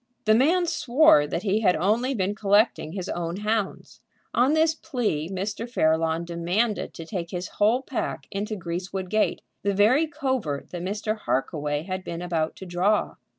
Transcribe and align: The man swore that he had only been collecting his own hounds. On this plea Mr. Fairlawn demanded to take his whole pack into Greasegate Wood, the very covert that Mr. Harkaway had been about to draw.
The 0.25 0.33
man 0.33 0.65
swore 0.65 1.27
that 1.27 1.43
he 1.43 1.59
had 1.59 1.75
only 1.75 2.15
been 2.15 2.33
collecting 2.33 2.93
his 2.93 3.07
own 3.07 3.35
hounds. 3.37 4.01
On 4.33 4.53
this 4.53 4.73
plea 4.73 5.29
Mr. 5.29 5.69
Fairlawn 5.69 6.25
demanded 6.25 6.95
to 6.95 7.05
take 7.05 7.29
his 7.29 7.49
whole 7.49 7.83
pack 7.83 8.25
into 8.31 8.55
Greasegate 8.55 8.93
Wood, 8.93 9.41
the 9.61 9.75
very 9.75 10.07
covert 10.07 10.71
that 10.71 10.81
Mr. 10.81 11.15
Harkaway 11.27 11.83
had 11.83 12.03
been 12.03 12.23
about 12.23 12.55
to 12.55 12.65
draw. 12.65 13.17